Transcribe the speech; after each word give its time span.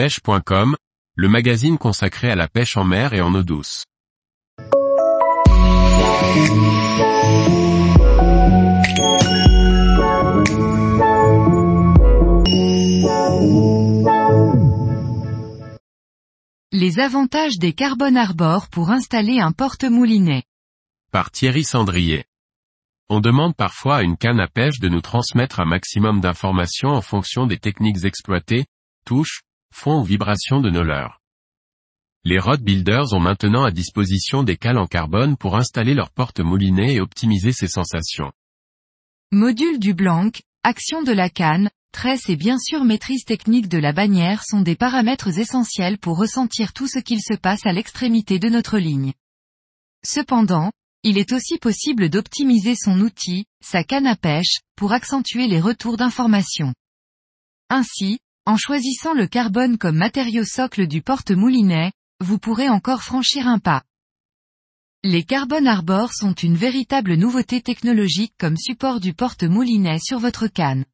pêche.com, 0.00 0.76
le 1.14 1.28
magazine 1.28 1.76
consacré 1.76 2.30
à 2.30 2.34
la 2.34 2.48
pêche 2.48 2.78
en 2.78 2.84
mer 2.84 3.12
et 3.12 3.20
en 3.20 3.34
eau 3.34 3.42
douce. 3.42 3.84
Les 16.72 16.98
avantages 16.98 17.58
des 17.58 17.74
Carbon 17.74 18.16
Arbor 18.16 18.68
pour 18.70 18.90
installer 18.90 19.38
un 19.38 19.52
porte-moulinet. 19.52 20.44
Par 21.12 21.30
Thierry 21.30 21.62
Sandrier. 21.62 22.24
On 23.10 23.20
demande 23.20 23.54
parfois 23.54 23.96
à 23.98 24.02
une 24.02 24.16
canne 24.16 24.40
à 24.40 24.48
pêche 24.48 24.80
de 24.80 24.88
nous 24.88 25.02
transmettre 25.02 25.60
un 25.60 25.66
maximum 25.66 26.22
d'informations 26.22 26.88
en 26.88 27.02
fonction 27.02 27.46
des 27.46 27.58
techniques 27.58 28.04
exploitées, 28.04 28.64
touches, 29.04 29.42
fond 29.74 30.00
ou 30.00 30.04
vibrations 30.04 30.60
de 30.60 30.70
nos. 30.70 30.84
Les 32.24 32.38
rod 32.38 32.60
builders 32.60 33.14
ont 33.14 33.20
maintenant 33.20 33.64
à 33.64 33.70
disposition 33.70 34.42
des 34.42 34.56
cales 34.56 34.78
en 34.78 34.86
carbone 34.86 35.36
pour 35.36 35.56
installer 35.56 35.94
leur 35.94 36.10
porte-moulinet 36.10 36.94
et 36.94 37.00
optimiser 37.00 37.52
ses 37.52 37.68
sensations. 37.68 38.30
Module 39.32 39.78
du 39.78 39.94
blanc, 39.94 40.30
action 40.62 41.02
de 41.02 41.12
la 41.12 41.30
canne, 41.30 41.70
tresse 41.92 42.28
et 42.28 42.36
bien 42.36 42.58
sûr 42.58 42.84
maîtrise 42.84 43.24
technique 43.24 43.68
de 43.68 43.78
la 43.78 43.92
bannière 43.92 44.42
sont 44.44 44.60
des 44.60 44.76
paramètres 44.76 45.38
essentiels 45.38 45.98
pour 45.98 46.18
ressentir 46.18 46.72
tout 46.72 46.86
ce 46.86 46.98
qu'il 46.98 47.22
se 47.22 47.34
passe 47.34 47.64
à 47.64 47.72
l'extrémité 47.72 48.38
de 48.38 48.48
notre 48.48 48.78
ligne. 48.78 49.14
Cependant, 50.04 50.72
il 51.02 51.16
est 51.16 51.32
aussi 51.32 51.56
possible 51.56 52.10
d'optimiser 52.10 52.74
son 52.74 53.00
outil, 53.00 53.46
sa 53.64 53.84
canne 53.84 54.06
à 54.06 54.16
pêche, 54.16 54.60
pour 54.76 54.92
accentuer 54.92 55.46
les 55.46 55.60
retours 55.60 55.96
d'informations. 55.96 56.74
Ainsi, 57.70 58.18
en 58.50 58.56
choisissant 58.56 59.14
le 59.14 59.28
carbone 59.28 59.78
comme 59.78 59.96
matériau 59.96 60.44
socle 60.44 60.88
du 60.88 61.02
porte-moulinet, 61.02 61.92
vous 62.18 62.40
pourrez 62.40 62.68
encore 62.68 63.04
franchir 63.04 63.46
un 63.46 63.60
pas. 63.60 63.84
Les 65.04 65.22
Carbon 65.22 65.66
Arbor 65.66 66.12
sont 66.12 66.34
une 66.34 66.56
véritable 66.56 67.14
nouveauté 67.14 67.62
technologique 67.62 68.34
comme 68.40 68.56
support 68.56 68.98
du 68.98 69.14
porte-moulinet 69.14 70.00
sur 70.00 70.18
votre 70.18 70.48
canne. 70.48 70.84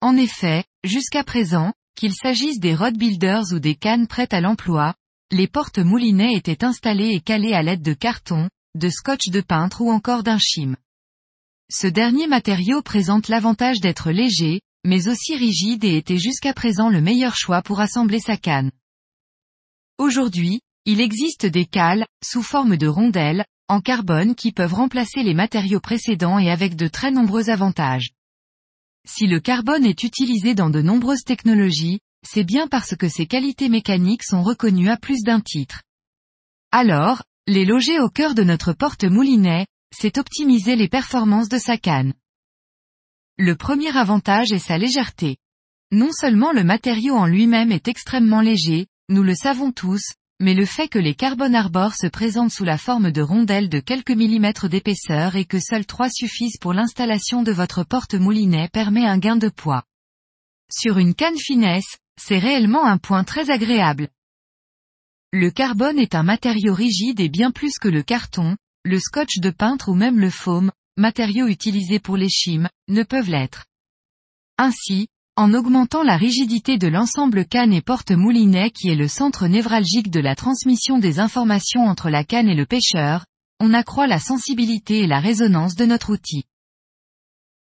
En 0.00 0.16
effet, 0.16 0.64
jusqu'à 0.82 1.22
présent, 1.22 1.72
qu'il 1.94 2.12
s'agisse 2.12 2.58
des 2.58 2.74
rod 2.74 2.98
builders 2.98 3.52
ou 3.52 3.60
des 3.60 3.76
cannes 3.76 4.08
prêtes 4.08 4.34
à 4.34 4.40
l'emploi, 4.40 4.96
les 5.30 5.46
porte-moulinets 5.46 6.34
étaient 6.34 6.64
installés 6.64 7.10
et 7.10 7.20
calés 7.20 7.54
à 7.54 7.62
l'aide 7.62 7.82
de 7.82 7.94
carton, 7.94 8.50
de 8.74 8.88
scotch 8.88 9.28
de 9.28 9.40
peintre 9.40 9.80
ou 9.80 9.92
encore 9.92 10.24
d'un 10.24 10.38
chim. 10.38 10.74
Ce 11.70 11.86
dernier 11.86 12.26
matériau 12.26 12.82
présente 12.82 13.28
l'avantage 13.28 13.78
d'être 13.78 14.10
léger, 14.10 14.60
mais 14.84 15.08
aussi 15.08 15.34
rigide 15.34 15.84
et 15.84 15.96
était 15.96 16.18
jusqu'à 16.18 16.52
présent 16.52 16.88
le 16.88 17.00
meilleur 17.00 17.36
choix 17.36 17.62
pour 17.62 17.80
assembler 17.80 18.20
sa 18.20 18.36
canne. 18.36 18.70
Aujourd'hui, 19.98 20.60
il 20.84 21.00
existe 21.00 21.46
des 21.46 21.64
cales, 21.64 22.06
sous 22.22 22.42
forme 22.42 22.76
de 22.76 22.86
rondelles, 22.86 23.44
en 23.68 23.80
carbone 23.80 24.34
qui 24.34 24.52
peuvent 24.52 24.74
remplacer 24.74 25.22
les 25.22 25.34
matériaux 25.34 25.80
précédents 25.80 26.38
et 26.38 26.50
avec 26.50 26.76
de 26.76 26.88
très 26.88 27.10
nombreux 27.10 27.48
avantages. 27.48 28.10
Si 29.06 29.26
le 29.26 29.40
carbone 29.40 29.86
est 29.86 30.02
utilisé 30.02 30.54
dans 30.54 30.70
de 30.70 30.82
nombreuses 30.82 31.24
technologies, 31.24 32.00
c'est 32.26 32.44
bien 32.44 32.68
parce 32.68 32.96
que 32.96 33.08
ses 33.08 33.26
qualités 33.26 33.68
mécaniques 33.68 34.24
sont 34.24 34.42
reconnues 34.42 34.90
à 34.90 34.96
plus 34.96 35.22
d'un 35.22 35.40
titre. 35.40 35.82
Alors, 36.72 37.22
les 37.46 37.64
loger 37.64 38.00
au 38.00 38.08
cœur 38.08 38.34
de 38.34 38.42
notre 38.42 38.72
porte-moulinet, 38.72 39.66
c'est 39.94 40.18
optimiser 40.18 40.76
les 40.76 40.88
performances 40.88 41.48
de 41.48 41.58
sa 41.58 41.76
canne. 41.76 42.14
Le 43.36 43.56
premier 43.56 43.96
avantage 43.96 44.52
est 44.52 44.60
sa 44.60 44.78
légèreté. 44.78 45.38
Non 45.90 46.12
seulement 46.12 46.52
le 46.52 46.62
matériau 46.62 47.16
en 47.16 47.26
lui-même 47.26 47.72
est 47.72 47.88
extrêmement 47.88 48.40
léger, 48.40 48.86
nous 49.08 49.24
le 49.24 49.34
savons 49.34 49.72
tous, 49.72 50.12
mais 50.38 50.54
le 50.54 50.64
fait 50.64 50.86
que 50.86 51.00
les 51.00 51.16
Carbon 51.16 51.52
Arbor 51.52 51.94
se 51.94 52.06
présentent 52.06 52.52
sous 52.52 52.62
la 52.62 52.78
forme 52.78 53.10
de 53.10 53.22
rondelles 53.22 53.68
de 53.68 53.80
quelques 53.80 54.12
millimètres 54.12 54.68
d'épaisseur 54.68 55.34
et 55.34 55.46
que 55.46 55.58
seuls 55.58 55.84
trois 55.84 56.10
suffisent 56.10 56.58
pour 56.60 56.74
l'installation 56.74 57.42
de 57.42 57.50
votre 57.50 57.82
porte-moulinet 57.82 58.68
permet 58.68 59.04
un 59.04 59.18
gain 59.18 59.36
de 59.36 59.48
poids. 59.48 59.82
Sur 60.72 60.98
une 60.98 61.14
canne 61.14 61.38
finesse, 61.38 61.98
c'est 62.16 62.38
réellement 62.38 62.86
un 62.86 62.98
point 62.98 63.24
très 63.24 63.50
agréable. 63.50 64.10
Le 65.32 65.50
carbone 65.50 65.98
est 65.98 66.14
un 66.14 66.22
matériau 66.22 66.72
rigide 66.72 67.18
et 67.18 67.28
bien 67.28 67.50
plus 67.50 67.80
que 67.80 67.88
le 67.88 68.04
carton, 68.04 68.56
le 68.84 69.00
scotch 69.00 69.38
de 69.40 69.50
peintre 69.50 69.88
ou 69.88 69.94
même 69.94 70.20
le 70.20 70.30
foam, 70.30 70.70
matériaux 70.96 71.46
utilisés 71.46 71.98
pour 71.98 72.16
les 72.16 72.28
chimes, 72.28 72.68
ne 72.88 73.02
peuvent 73.02 73.30
l'être. 73.30 73.64
Ainsi, 74.58 75.08
en 75.36 75.52
augmentant 75.52 76.04
la 76.04 76.16
rigidité 76.16 76.78
de 76.78 76.86
l'ensemble 76.86 77.44
canne 77.44 77.72
et 77.72 77.82
porte-moulinet 77.82 78.70
qui 78.70 78.88
est 78.88 78.94
le 78.94 79.08
centre 79.08 79.48
névralgique 79.48 80.10
de 80.10 80.20
la 80.20 80.36
transmission 80.36 80.98
des 80.98 81.18
informations 81.18 81.84
entre 81.84 82.08
la 82.08 82.22
canne 82.22 82.48
et 82.48 82.54
le 82.54 82.66
pêcheur, 82.66 83.26
on 83.58 83.74
accroît 83.74 84.06
la 84.06 84.20
sensibilité 84.20 85.00
et 85.00 85.06
la 85.06 85.18
résonance 85.18 85.74
de 85.74 85.86
notre 85.86 86.12
outil. 86.12 86.44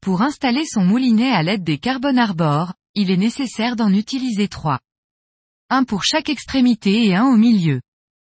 Pour 0.00 0.22
installer 0.22 0.64
son 0.64 0.82
moulinet 0.82 1.30
à 1.30 1.42
l'aide 1.42 1.62
des 1.62 1.78
Carbon 1.78 2.16
Arbor, 2.16 2.72
il 2.94 3.10
est 3.10 3.16
nécessaire 3.16 3.76
d'en 3.76 3.92
utiliser 3.92 4.48
trois. 4.48 4.80
Un 5.68 5.84
pour 5.84 6.02
chaque 6.02 6.28
extrémité 6.28 7.06
et 7.06 7.14
un 7.14 7.26
au 7.26 7.36
milieu. 7.36 7.80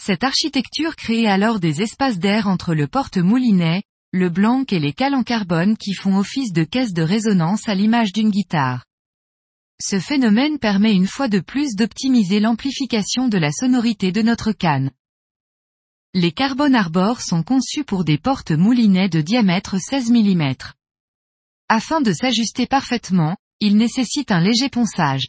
Cette 0.00 0.24
architecture 0.24 0.96
crée 0.96 1.26
alors 1.26 1.60
des 1.60 1.82
espaces 1.82 2.18
d'air 2.18 2.46
entre 2.46 2.74
le 2.74 2.86
porte-moulinet, 2.86 3.82
le 4.12 4.30
blanc 4.30 4.64
et 4.70 4.78
les 4.78 4.94
cales 4.94 5.14
en 5.14 5.22
carbone 5.22 5.76
qui 5.76 5.92
font 5.92 6.16
office 6.16 6.52
de 6.54 6.64
caisse 6.64 6.94
de 6.94 7.02
résonance 7.02 7.68
à 7.68 7.74
l'image 7.74 8.12
d'une 8.12 8.30
guitare. 8.30 8.86
Ce 9.82 10.00
phénomène 10.00 10.58
permet 10.58 10.94
une 10.94 11.06
fois 11.06 11.28
de 11.28 11.40
plus 11.40 11.74
d'optimiser 11.76 12.40
l'amplification 12.40 13.28
de 13.28 13.36
la 13.36 13.52
sonorité 13.52 14.10
de 14.10 14.22
notre 14.22 14.52
canne. 14.52 14.90
Les 16.14 16.32
Carbon 16.32 16.72
Arbor 16.72 17.20
sont 17.20 17.42
conçus 17.42 17.84
pour 17.84 18.02
des 18.04 18.16
portes 18.16 18.50
moulinets 18.50 19.10
de 19.10 19.20
diamètre 19.20 19.78
16 19.78 20.10
mm. 20.10 20.54
Afin 21.68 22.00
de 22.00 22.12
s'ajuster 22.14 22.66
parfaitement, 22.66 23.36
ils 23.60 23.76
nécessitent 23.76 24.32
un 24.32 24.40
léger 24.40 24.70
ponçage. 24.70 25.28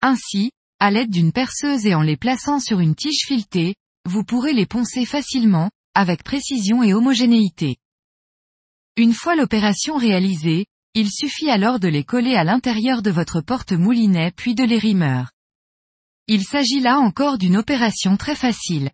Ainsi, 0.00 0.50
à 0.80 0.90
l'aide 0.90 1.10
d'une 1.10 1.30
perceuse 1.32 1.86
et 1.86 1.94
en 1.94 2.00
les 2.00 2.16
plaçant 2.16 2.58
sur 2.58 2.80
une 2.80 2.94
tige 2.94 3.26
filetée, 3.26 3.74
vous 4.06 4.24
pourrez 4.24 4.54
les 4.54 4.66
poncer 4.66 5.04
facilement, 5.04 5.70
avec 5.94 6.24
précision 6.24 6.82
et 6.82 6.94
homogénéité. 6.94 7.76
Une 8.96 9.12
fois 9.12 9.34
l'opération 9.34 9.96
réalisée, 9.96 10.66
il 10.94 11.10
suffit 11.10 11.50
alors 11.50 11.80
de 11.80 11.88
les 11.88 12.04
coller 12.04 12.36
à 12.36 12.44
l'intérieur 12.44 13.02
de 13.02 13.10
votre 13.10 13.40
porte-moulinet 13.40 14.30
puis 14.36 14.54
de 14.54 14.62
les 14.62 14.78
rimeur. 14.78 15.32
Il 16.28 16.44
s'agit 16.44 16.78
là 16.78 17.00
encore 17.00 17.36
d'une 17.36 17.56
opération 17.56 18.16
très 18.16 18.36
facile. 18.36 18.90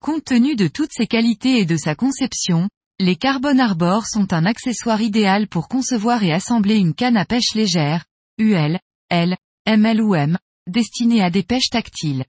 Compte 0.00 0.24
tenu 0.24 0.56
de 0.56 0.66
toutes 0.66 0.92
ses 0.92 1.06
qualités 1.06 1.58
et 1.58 1.64
de 1.64 1.76
sa 1.76 1.94
conception, 1.94 2.68
les 2.98 3.14
Carbon 3.14 3.60
Arbor 3.60 4.06
sont 4.06 4.32
un 4.32 4.44
accessoire 4.44 5.00
idéal 5.00 5.46
pour 5.46 5.68
concevoir 5.68 6.24
et 6.24 6.32
assembler 6.32 6.76
une 6.76 6.94
canne 6.94 7.16
à 7.16 7.24
pêche 7.24 7.54
légère, 7.54 8.04
UL, 8.38 8.80
L, 9.10 9.36
ML 9.64 10.02
ou 10.02 10.16
M, 10.16 10.36
destinée 10.66 11.22
à 11.22 11.30
des 11.30 11.44
pêches 11.44 11.70
tactiles. 11.70 12.24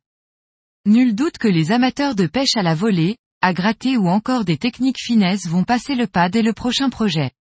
Nul 0.86 1.16
doute 1.16 1.40
que 1.40 1.48
les 1.48 1.72
amateurs 1.72 2.14
de 2.14 2.28
pêche 2.28 2.56
à 2.56 2.62
la 2.62 2.76
volée, 2.76 3.18
à 3.44 3.54
gratter 3.54 3.98
ou 3.98 4.08
encore 4.08 4.46
des 4.46 4.58
techniques 4.58 5.02
finesses 5.02 5.48
vont 5.48 5.66
passer 5.66 5.96
le 5.96 6.08
pas 6.08 6.30
dès 6.30 6.42
le 6.42 6.54
prochain 6.54 6.90
projet. 6.90 7.32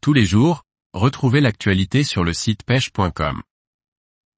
Tous 0.00 0.12
les 0.12 0.24
jours, 0.24 0.62
retrouvez 0.92 1.40
l'actualité 1.40 2.04
sur 2.04 2.22
le 2.22 2.32
site 2.32 2.62
pêche.com. 2.62 3.42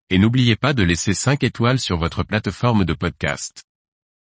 Et 0.08 0.16
n'oubliez 0.16 0.56
pas 0.56 0.72
de 0.72 0.82
laisser 0.82 1.12
5 1.12 1.44
étoiles 1.44 1.78
sur 1.78 1.98
votre 1.98 2.22
plateforme 2.22 2.86
de 2.86 2.94
podcast. 2.94 3.64